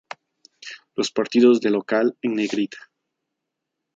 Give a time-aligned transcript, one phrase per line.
[0.95, 2.79] Los partidos de local en negrita.